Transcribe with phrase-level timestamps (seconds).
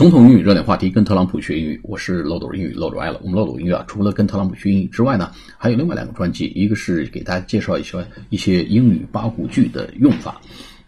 [0.00, 1.78] 总统英语热点话题，跟特朗普学英语。
[1.82, 3.20] 我是漏斗英语漏斗爱了。
[3.22, 10.40] 我们漏斗英语啊，除了跟特朗普学英语之外呢，还有另外两个专辑，一个是给大家介绍一些一些英语八股句的用法，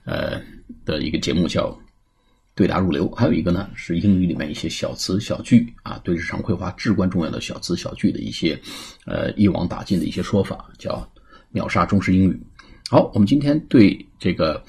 [0.06, 0.40] 呃
[0.86, 1.78] 的一个节目叫
[2.54, 8.58] 对答入流；还有一个呢是英语里面一些小词小句啊，对日常绘画至关重要的小词小句的一些
[9.04, 11.06] 呃一网打尽的一些说法，叫
[11.50, 12.42] 秒杀中式英语。
[12.88, 14.64] 好，我们今天对这个。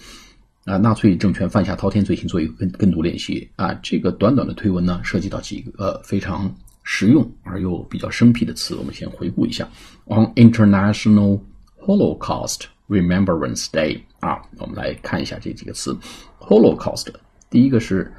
[0.66, 3.74] 啊，纳粹政权犯下滔天罪行，做一个跟跟读练习啊。
[3.84, 6.50] 这个短短的推文呢，涉及到几个非常
[6.84, 9.68] 实用而又比较生僻的词，我们先回顾一下。
[10.06, 11.42] On International
[11.82, 15.98] Holocaust Remembrance Day 啊，我们来看一下这几个词。
[16.40, 17.08] Holocaust
[17.50, 18.14] 第一个是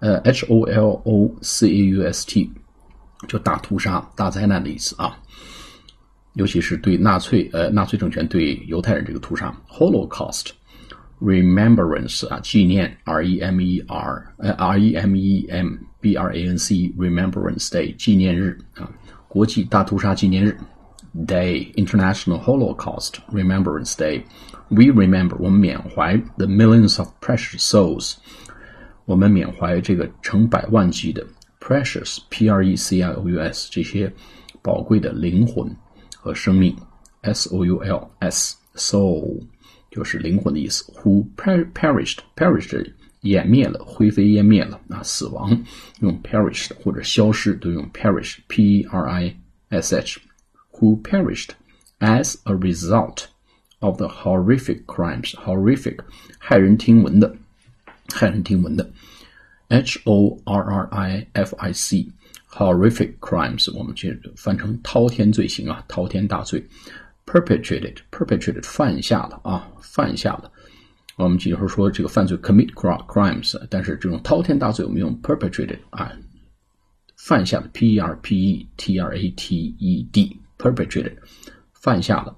[0.00, 2.50] 呃 H O L O C A U S T，
[3.28, 5.16] 就大屠杀、大灾难的意思啊。
[6.34, 10.46] 尤其是对纳粹呃纳粹政权对犹太人这个屠杀，Holocaust。
[11.19, 16.47] remembrance 啊，纪念 R E M E R 呃 R E M E M B R A
[16.47, 18.89] N C Remembrance Day 纪念日啊，
[19.27, 20.57] 国际大屠杀纪念日
[21.27, 24.23] Day International Holocaust Remembrance Day
[24.69, 28.15] We remember 我们缅怀 the millions of precious souls
[29.05, 31.25] 我们缅怀这个成百万计的
[31.59, 34.11] precious P R E C I O U S 这些
[34.61, 35.75] 宝贵的灵魂
[36.15, 36.75] 和生命
[37.21, 39.41] S O U L S soul
[39.95, 40.91] 就是灵魂的意思。
[41.03, 45.63] Who perished perished 湮灭了，灰飞烟灭了啊，死亡
[45.99, 49.37] 用 perished 或者消失都用 perish p r i
[49.69, 51.49] s h。Who perished
[51.99, 53.25] as a result
[53.79, 55.99] of the horrific crimes horrific
[56.41, 57.35] 骇人听闻的
[58.07, 58.91] 骇人听闻的
[59.69, 62.07] h o r r i f i c
[62.49, 66.65] horrific crimes 我们就翻成滔天罪行啊，滔天大罪。
[67.26, 70.50] Perpetrated perpetrated 犯下了啊，犯下了。
[71.16, 76.12] 我们有时候说这个犯罪 commit crimes，但是这种滔天大罪我们用 perpetrated 啊，
[77.16, 81.16] 犯下的 p e r p e t r a t e d perpetrated
[81.72, 82.36] 犯下了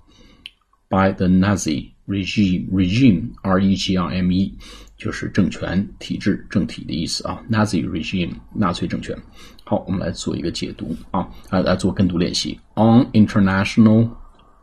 [0.88, 4.58] by the Nazi regime regime r e g r m e
[4.96, 9.16] 就是政权体制政体的意思啊，Nazi regime 纳粹政权。
[9.64, 14.08] 好，我们来做一个解读啊，来来做跟读练习 on international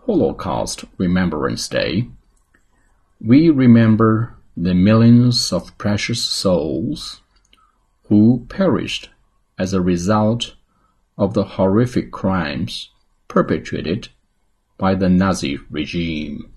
[0.06, 2.08] Holocaust Remembrance Day,
[3.20, 7.24] we remember the millions of precious souls
[8.04, 9.10] who perished
[9.58, 10.54] as a result
[11.18, 12.92] of the horrific crimes
[13.28, 14.10] perpetrated
[14.78, 16.54] by the Nazi regime.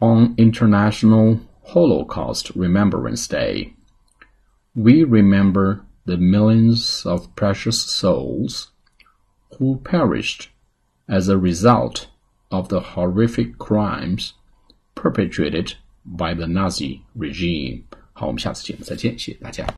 [0.00, 3.74] On International Holocaust Remembrance Day,
[4.74, 8.70] we remember the millions of precious souls
[9.58, 10.48] who perished
[11.09, 12.07] as a result
[12.49, 14.33] of the horrific crimes
[14.95, 15.73] perpetrated
[16.05, 17.83] by the Nazi regime。
[18.13, 19.65] 好，我们下次节目再见，谢谢大家。